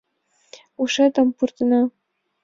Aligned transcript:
Ушетым 0.81 1.27
пуртена! 1.37 1.81